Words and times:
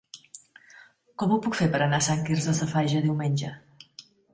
Com 1.23 1.35
ho 1.35 1.39
puc 1.45 1.59
fer 1.61 1.69
per 1.77 1.83
anar 1.87 2.01
a 2.03 2.09
Sant 2.09 2.27
Quirze 2.31 2.59
Safaja 2.65 3.07
diumenge? 3.09 3.59